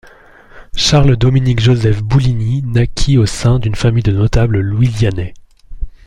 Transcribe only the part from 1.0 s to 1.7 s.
Dominique